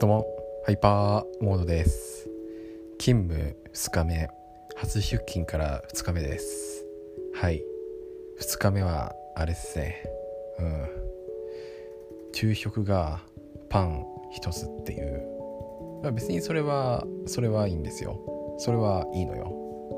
[0.00, 0.26] どうも
[0.64, 2.26] ハイパーモードです。
[2.98, 4.30] 勤務2日目
[4.74, 6.86] 初出勤から2日目です。
[7.34, 7.62] はい。
[8.40, 10.02] 2日目はあれっすね。
[10.58, 10.88] うん。
[12.32, 13.20] 昼食が
[13.68, 14.06] パン
[14.40, 15.22] 1つっていう。
[16.02, 18.56] ま別にそれはそれはいいんですよ。
[18.56, 19.52] それはいいのよ。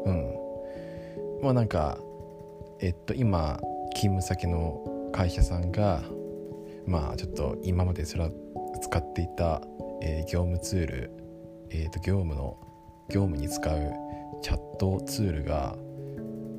[0.04, 1.44] うん。
[1.44, 1.96] まあなんか
[2.80, 3.60] えっと今
[3.94, 6.02] 勤務先の会社さんが
[6.86, 8.30] まあちょっと今までそれは
[8.80, 9.62] 使っていた、
[10.04, 11.10] えー、業務ツール、
[11.70, 12.58] えー、と業務の
[13.08, 13.92] 業務に使う
[14.42, 15.76] チャットツールが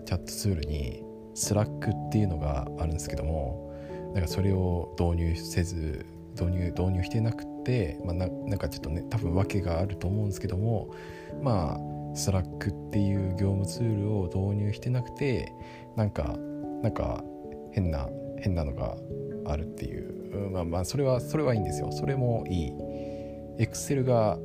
[0.05, 1.03] チャットツールに
[1.35, 3.73] Slack っていうのがあるんですけども
[4.13, 6.05] なんかそれを導入せず
[6.39, 10.93] 導入導入してなくて、まあ、なんかちょっとね多分訳があると思うんですけども
[11.41, 15.51] まあ Slack っていう業務ツールを導入してなくて
[15.97, 16.37] なんか
[16.81, 17.23] なんか
[17.71, 18.07] 変な
[18.39, 18.95] 変なのが
[19.45, 20.13] あるっていう。
[20.51, 21.91] まあまあそれはそれはいいんですよ。
[21.91, 22.73] それもいい。
[23.57, 24.37] Excel が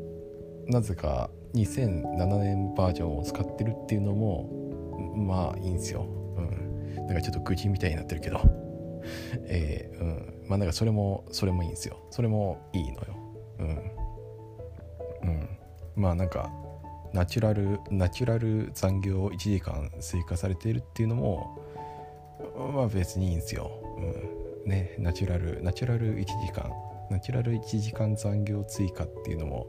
[0.67, 4.49] なぜか2007年バージョンを使ってるっていうのも
[5.17, 6.07] まあいいんですよ。
[6.37, 7.07] うん。
[7.07, 8.41] なんかちょっと愚痴みたいになってるけど。
[9.49, 10.49] えー、うん。
[10.49, 11.97] まあなんかそれもそれもいいんですよ。
[12.11, 13.05] それもいいのよ。
[13.61, 13.69] うん。
[13.69, 15.49] うん。
[15.97, 16.53] まあなんか
[17.13, 21.59] ナチュラルナチュラル残業1時間追加されているっていうのも
[22.75, 23.71] まあ別にいいんですよ、
[24.65, 26.71] うん、ねナチュラルナチュラル1時間
[27.11, 29.67] ナチュラル1時間残業追加っていうのも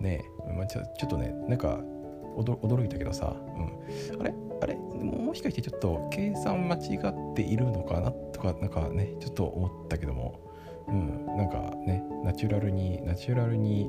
[0.00, 1.80] ね、まあ、ちょちょっとねなんか
[2.36, 4.34] 驚いたけどさ、うん、あれ？
[4.60, 4.74] あれ？
[4.76, 8.12] もしかしてちょっと計算間違っているのかな？
[8.12, 10.40] とかなんかねちょっと思ったけども、
[10.88, 13.88] うん、なんかねナチュラルにナチュラルに、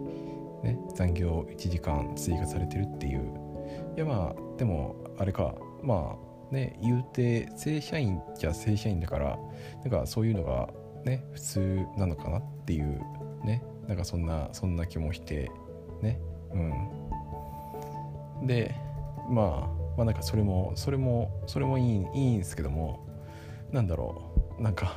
[0.64, 3.32] ね、残業1時間追加されてるっていう。
[3.96, 5.56] いやまあでもあれか。
[5.84, 9.38] まあね言うて正社員じゃ正社員だから
[9.82, 10.70] なんかそういうのが
[11.04, 13.00] ね普通なのかなっていう
[13.46, 15.50] ねなんかそんなそんな気もして
[16.02, 16.20] ね
[16.52, 16.58] う
[18.44, 18.48] ん。
[18.48, 18.76] で
[19.30, 23.08] まあまあなんかそれもそれもそれもいいいいんですけども
[23.72, 24.96] なんだろうなんか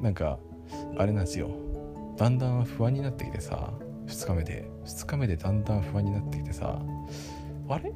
[0.00, 0.38] なんか
[0.98, 1.50] あれなんですよ。
[2.16, 3.72] だんだん不安になってきてさ
[4.06, 6.78] 2日目で2日目でだんだん不安になってきてさ
[7.68, 7.92] あれ？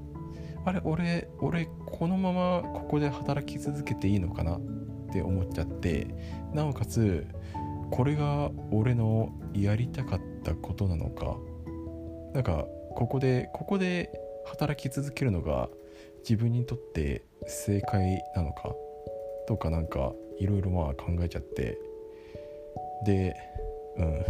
[0.65, 4.61] あれ俺俺このままここで働き続けていいのかなっ
[5.13, 6.09] て思っちゃって
[6.53, 7.27] なおかつ
[7.91, 11.37] これが俺のやりたかったことなのか。
[12.35, 14.11] なんかここでここで
[14.45, 15.69] 働き続けるのが
[16.21, 18.75] 自分にとって正解なのか。
[19.47, 21.79] とかなんかいろいろまあ考えちゃって。
[23.05, 23.35] で
[23.97, 24.25] うん。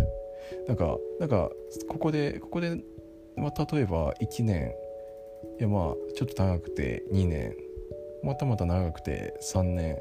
[0.68, 1.50] なんかなんか
[1.88, 2.76] ここでここで、
[3.36, 4.72] まあ、例えば1年。
[5.58, 7.54] いやまあちょっと長くて2年。
[8.22, 9.98] またまた長くて3年。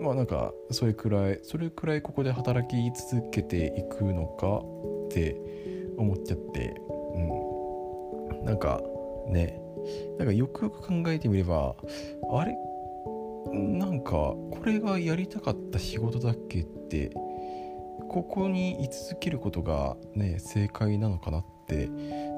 [0.00, 2.76] まあなんかそれくらいそれくらいここで働き
[3.10, 4.62] 続けていくのか
[5.06, 5.36] って
[5.96, 6.80] 思っちゃって
[7.14, 8.44] うん。
[8.44, 8.80] なんか
[9.26, 9.60] ね
[10.18, 11.74] なんかよくよく考えてみれば
[12.30, 12.56] あれ？
[13.52, 17.10] なんかこれがやりたかった仕事だっけって
[18.08, 21.88] ここに居続けることがね正解なのかなって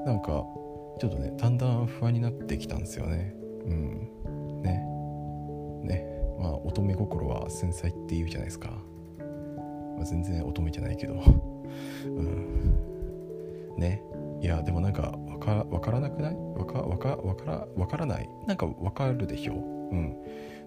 [0.05, 0.43] なんか
[0.99, 3.35] ちょっとねだんだん不安になってきたんですよね。
[3.65, 4.61] うん。
[4.61, 4.85] ね。
[6.41, 8.69] まあ乙女心は繊細って言うじゃないですか、
[9.95, 11.13] まあ、全然乙女じゃないけど。
[12.05, 12.75] うん。
[13.77, 14.03] ね。
[14.41, 16.35] いやでもなんかわかわからなくない？
[16.35, 18.27] わかわかわからわからない？
[18.47, 19.53] なんかわかるでしょ？
[19.53, 20.17] うん。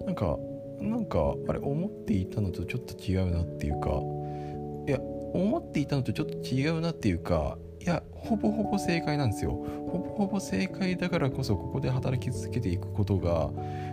[0.07, 0.39] なんか
[0.81, 3.91] なんかあれ思っていたのとちょっと違うなっていうか。
[4.87, 5.01] いや
[5.35, 9.51] 思っていたのとちょっと違うなっていうかいやほぼほぼ正解なんですよ。
[9.51, 13.51] ほぼほぼ正解だからこそここで働き続けていくことが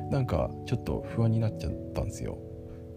[0.10, 2.38] なんかちょっと不安になっちゃったんですよ。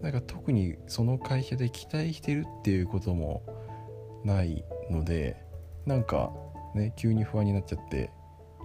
[0.01, 3.43] なんか特にその会社で期待してるっていうことも
[4.23, 5.35] ないので
[5.85, 6.31] なんか
[6.75, 8.11] ね急に不安になっちゃって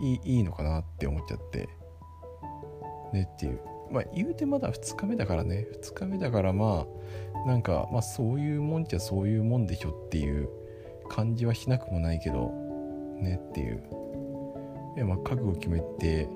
[0.00, 1.68] いいいいのかなって思っちゃって
[3.12, 3.60] ねっていう。
[3.91, 5.66] まあ言うてまだ2日目だからね。
[5.82, 6.86] 2日目だからま
[7.44, 10.48] あなんかまあそういうもんじゃそういうもんでしょっていう
[11.10, 12.53] 感じはしなくもないけど
[13.21, 13.83] ねっていう。
[14.97, 16.28] いまあ覚悟を決めて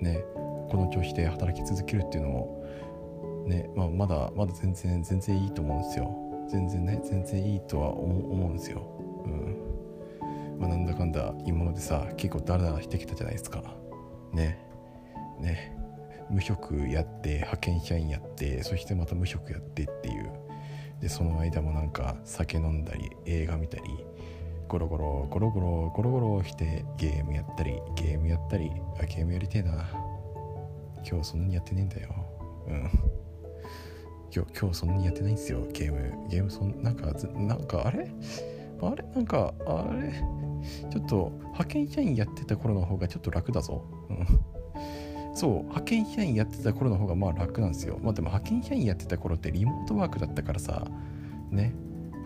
[0.00, 0.24] ね
[0.68, 2.64] この調子で働き続けるっていうのも
[3.46, 6.24] ね、まあ、まだまだ全然全然いいと思うんですよ。
[6.48, 8.82] 全然ね全然いいとは思うんですよ。
[9.26, 10.58] うん。
[10.58, 13.62] まあ、なんだかんだ今までさ結構ダラダラしてきたじゃないですか。
[14.32, 14.58] ね。
[15.38, 15.76] ね。
[16.30, 20.30] 無職やって派遣社員やってそしてまた無職やってっていう。
[21.00, 23.84] でその間もなんか酒飲んだり映画見たり
[24.68, 28.70] ゴロゴロゴロゴロゴロゴロしてゲームやったりゲームやったり
[29.00, 29.88] あゲームやりてえな。
[31.08, 32.14] 今日そんなにやってねえんだよ。
[32.66, 32.90] うん。
[34.34, 35.66] 今日今日そんなにやってないんですよ。
[35.72, 36.28] ゲーム。
[36.28, 38.10] ゲームそんなんかなんかあれ？
[38.80, 39.04] あれ？
[39.14, 40.12] なんかあれ？
[40.90, 44.26] ちょっと派遣社員やってた頃の方がちょっと楽だぞ、うん、
[45.36, 47.98] そう派遣社員やってた頃の方がまあ楽なんですよ。
[48.02, 50.86] まあでも派遣社員やってた頃ってリモートワークだったからさ
[51.50, 51.74] ね。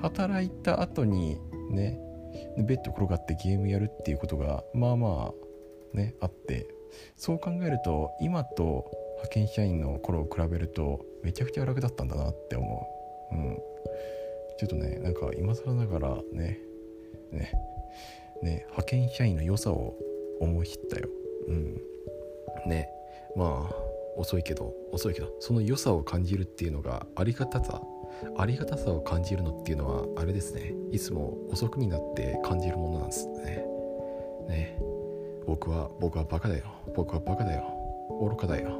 [0.01, 1.99] 働いた後にね。
[2.57, 5.33] ベッド転がってゲームやるっていうことがまあま
[5.95, 6.67] あねあって
[7.17, 12.89] そう考えると今と派遣社員の頃を比べるとめちゃくちゃ楽だったんだなって思
[13.33, 13.35] う。
[13.35, 13.59] うん。
[14.59, 16.59] ちょっとねなんか今更ながらね
[17.33, 17.53] ね
[18.43, 19.95] ね派遣社員の良さを
[20.41, 21.09] 思い知ったよ。
[21.49, 21.81] うん。
[22.67, 22.89] ね
[23.37, 23.75] まあ
[24.17, 27.81] 遅いけど遅いけどその良さを感じるっていうのがありがたさ
[28.37, 30.73] ありがたさを感じるのっていうのはあれですね。
[30.93, 33.65] いつも遅くになって感じるものなんですね。
[34.49, 34.79] ね。
[35.47, 36.65] 僕は僕はバカだよ。
[36.95, 37.65] 僕はバカだよ。
[38.21, 38.71] 愚かだよ。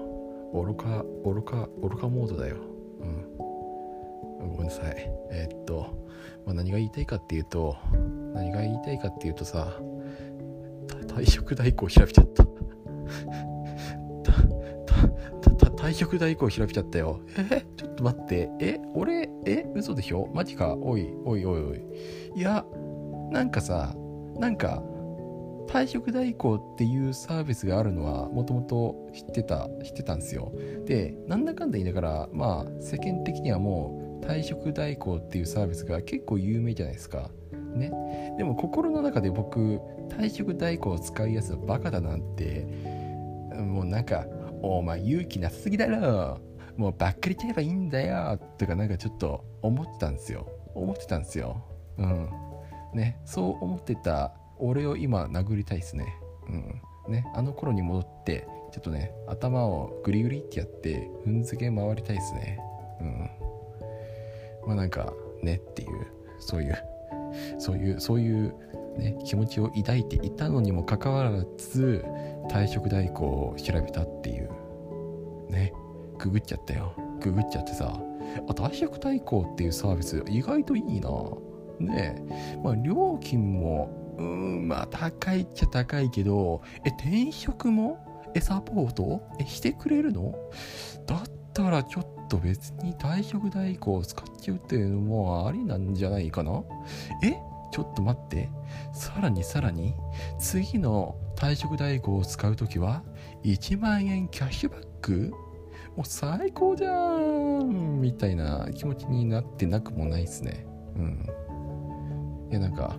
[0.53, 2.57] 愚か愚か愚かモードだよ。
[3.01, 4.49] うん。
[4.51, 4.95] ごめんなさい。
[5.31, 6.09] えー、っと、
[6.49, 7.77] まあ、何が言いたいかっていうと
[8.33, 9.77] 何が言いたいかっていうとさ
[11.07, 12.45] 退職代行調べちゃった
[15.89, 17.21] 退職代行調べちゃったよ。
[17.51, 17.65] え？
[17.79, 18.51] ちょっと待って。
[18.61, 18.79] え？
[18.95, 19.65] 俺、え？
[19.75, 20.29] 嘘でしょ？
[20.35, 20.75] マジか。
[20.75, 21.83] おい、おいおいおい。
[22.37, 22.67] いや、
[23.31, 23.95] なんかさ、
[24.39, 24.83] なんか、
[25.67, 30.53] 退職代行っていうサービスがあるのはもともと知ってた、知ってたんですよ。
[30.85, 37.31] で、なんだかんだ言いながら、まあ、世間的にはもう退職代行っていうサービスが結構有名じゃないですか。
[37.75, 37.91] ね。
[38.37, 39.81] でも心の中で僕、
[40.11, 42.67] 退職代行を使うやつはバカだなんて、
[43.57, 44.27] もうなんか、
[44.63, 46.41] お前勇気なさすぎだろ。
[46.77, 48.39] もうばっかりちゃえばいいんだよ。
[48.57, 50.49] とかなんかちょっと思ってたんですよ。
[50.75, 51.65] 思ってたんですよ。
[51.99, 52.31] うん。
[52.95, 53.21] ね。
[53.25, 56.07] そう思ってた俺を今殴りたいですね。
[56.49, 57.13] うん。
[57.13, 57.27] ね。
[57.35, 62.59] あの頃に戻ってちょっとね頭をグリグリってやって踏んづけ回りたいですね。
[63.01, 63.31] うん。
[64.67, 65.13] まあなんか
[65.43, 66.07] ねっていう
[66.39, 66.79] そういう
[67.59, 68.55] そういうそういう
[68.99, 72.05] ね気持ちを抱いていたのにもかかわらず
[72.51, 74.51] 退職代行を調べたっていう。
[75.51, 75.73] ね
[76.19, 76.93] ググっちゃったよ。
[77.21, 77.99] ググっちゃってさ
[78.49, 81.11] あ退職代行っていうサービス意外といいな。
[81.79, 88.05] ねえまあ料金もうんまあ高いっちゃ高いけどえ転職も？
[88.35, 89.23] えサポート？
[89.41, 90.35] えしてくれるの？
[91.07, 91.23] だっ
[91.55, 96.63] たらちょっと別に退職代行を使っちゃうっていうのもありなんじゃないかな。
[97.23, 97.37] え？
[97.71, 98.49] ちょっと待って。
[98.93, 99.95] さらにさらに
[100.39, 103.03] 次の退職代行を使う時は
[103.45, 105.33] 1万円キャッシュバック？
[105.97, 108.01] もう最高じゃん！
[108.01, 110.67] みたいな気持ちになってなくもないですね。
[110.97, 111.27] うん。
[112.51, 112.97] いやなんか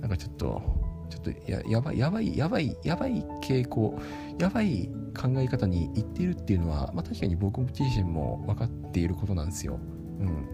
[0.00, 0.62] なんかちょっと
[1.10, 3.98] ちょっとややばいやばいやばいやばい傾向
[4.38, 9.78] やばい考え方にいっているっていうのは、まあ、確かに僕自身も分かっていることなんですよ。
[10.20, 10.48] うん。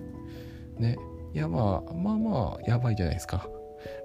[0.79, 0.99] ね。
[1.33, 3.49] いやまあまあまあやばいじゃないですか。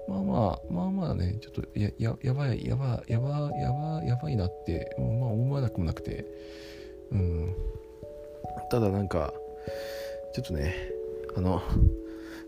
[0.08, 6.24] まあまあまあまあねちょっとやややばいやばいやばいやばいやばいなってまあ思わなくもなくて。
[7.12, 7.54] うん。
[8.70, 9.32] ただなんか
[10.34, 10.74] ちょっとね
[11.36, 11.62] あの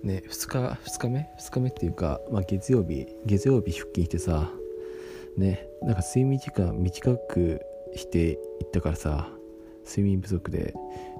[0.02, 4.50] ね2日2日目？2日目っていうか、まあ、月曜日月曜日出勤してさ
[5.36, 7.60] ねなんか睡眠時間短く
[7.94, 8.38] していっ
[8.72, 9.28] たからさ
[9.84, 10.74] 睡眠不足で。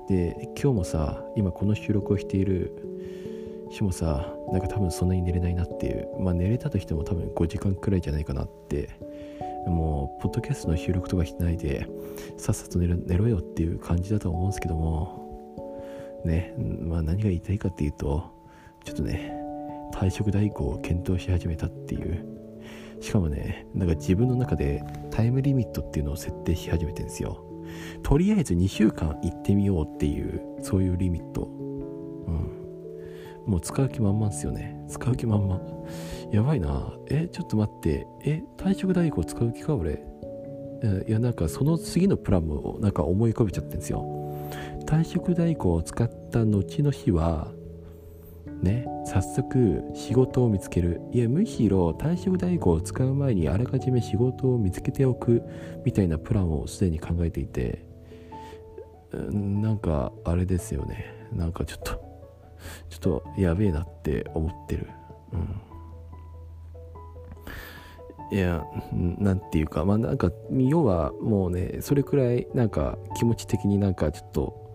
[0.08, 2.72] で今日もさ今この収録をしている
[3.70, 6.08] 日もさなんか多分そんなに寝れないなっていう。
[6.19, 8.89] まあ寝れたとしても多分5時間くらいじゃないかなって。
[9.67, 11.87] もうポッドキャストの収録とかしないで
[12.39, 15.27] さっさと寝寝ろよっていう感じだと思うんですけども。
[16.25, 18.25] ねまあ何が言いたいかっていうと
[18.84, 19.32] ちょっとね
[19.93, 22.25] 退職代行を検討し始めたっていう。
[23.01, 27.44] しかもねなんか自分の中でタイムリミットっていうのを設定し始めてんですよ。
[28.03, 31.48] とりあえず2週間行ってみようっていうそういうリミット。
[33.48, 34.78] もう使う気満々っすよね。
[34.88, 35.60] 使う気満々。
[36.31, 36.93] やばいな。
[37.08, 38.06] えちょっと待って。
[38.24, 40.05] え退職代行使う気か俺？
[41.08, 44.05] いやなんかその次のプランもなんか思い浮かべちゃってんですよ。
[44.86, 47.50] 退職代行を使った後の日は
[48.62, 51.00] ね早速仕事を見つける。
[51.12, 55.43] いやむしろ退職代行を使う前にあらかじめ仕事を見つけておく
[55.84, 57.88] みたいなプランをすでに考えていて。
[59.10, 61.06] なんかあれですよね。
[61.32, 62.07] なんかちょっと
[62.88, 64.88] ちょっとやべえなって思ってる。
[65.32, 65.60] うん。
[68.31, 74.69] いや、なんていうか、まあなんか、要はもうね、それくらいなんか気持ち的になんかちょっと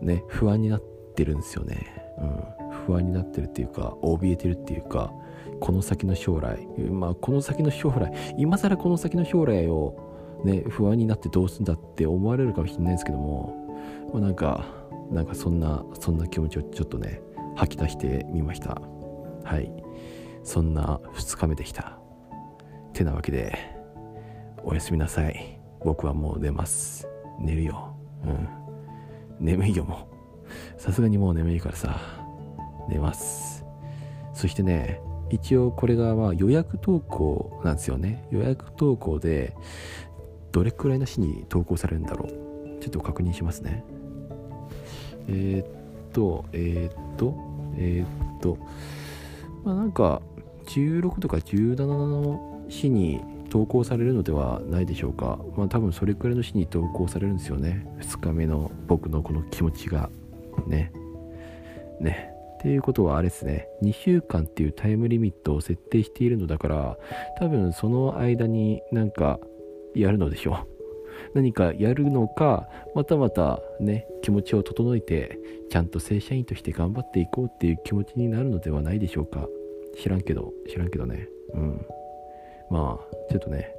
[0.00, 0.82] ね、不安になっ
[1.14, 1.86] てるんですよね。
[2.18, 2.62] うん。
[2.86, 5.12] 不安になってるっていうか、怯えてるっていうか、
[5.60, 9.96] この先の将来、まあこの先の将来、今更この先の将来を
[10.44, 13.54] ね、不安になってどうすんだって思われるかもしれないですけども、
[14.12, 14.81] まあなんか、
[15.12, 17.20] なんかそんなそんな気持ちをちょっとね
[17.54, 18.80] 吐き出してみました。
[19.44, 19.72] はい。
[20.42, 21.98] そんな2日目でした。
[22.92, 23.56] てなわけで
[24.64, 25.60] おやすみなさい。
[25.84, 27.06] 僕はもう寝ます。
[27.38, 27.94] 寝るよ。
[28.24, 28.48] うん。
[29.38, 30.08] 眠いよも
[30.78, 30.80] う。
[30.80, 32.00] さすがにもう眠いからさ。
[32.88, 33.64] 寝ます。
[34.34, 35.00] そしてね
[35.30, 38.26] 一応これがまあ予約投稿なんですよね。
[38.30, 39.54] 予約投稿で
[40.52, 42.80] どれくらいの日に投稿されるんだろう。
[42.80, 43.84] ちょっと確認しますね。
[45.28, 47.34] えー、っとえー、っと
[47.76, 48.58] えー、っと
[49.64, 50.22] まあなんか
[50.66, 55.38] 16とか17の日に投稿されるのではないでしょうか。
[55.56, 57.86] まあ多分それくらいの日に投稿されるんですよね。
[58.00, 60.08] 2日目の僕のこの気持ちが。
[60.66, 60.90] ね。
[62.00, 62.30] ね。
[62.54, 63.68] っていうことはあれですね。
[63.82, 66.96] 2週間っていうタイムリミットを設定しているのだから
[67.38, 69.38] 多分その間になんか
[69.94, 70.71] やるのでしょう。
[71.34, 75.38] 何かやるのかまたまたね気持ちを整えて
[75.70, 79.46] ちゃんと正社員として頑張っていこうっていう気持ちになるのではないでしょうか。
[80.00, 81.28] 知らんけど知らんけどね。
[81.54, 81.86] うん。
[82.70, 83.74] まあちょっとね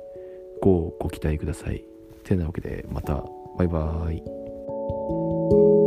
[0.62, 1.84] ごご期待ください。
[2.24, 3.24] てなわけでまた。
[3.58, 5.83] バイバーイ。